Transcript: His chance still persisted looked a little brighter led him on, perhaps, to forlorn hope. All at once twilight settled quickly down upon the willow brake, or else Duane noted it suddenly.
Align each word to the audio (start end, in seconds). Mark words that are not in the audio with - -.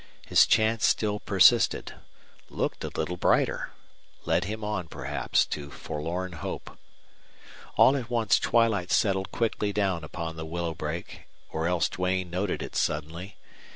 His 0.25 0.47
chance 0.47 0.87
still 0.87 1.19
persisted 1.19 1.93
looked 2.49 2.83
a 2.83 2.87
little 2.87 3.17
brighter 3.17 3.69
led 4.25 4.45
him 4.45 4.63
on, 4.63 4.87
perhaps, 4.87 5.45
to 5.45 5.69
forlorn 5.69 6.31
hope. 6.31 6.75
All 7.75 7.95
at 7.95 8.09
once 8.09 8.39
twilight 8.39 8.89
settled 8.89 9.29
quickly 9.31 9.71
down 9.71 10.03
upon 10.03 10.37
the 10.37 10.45
willow 10.47 10.73
brake, 10.73 11.27
or 11.51 11.67
else 11.67 11.87
Duane 11.87 12.31
noted 12.31 12.63
it 12.63 12.75
suddenly. 12.75 13.37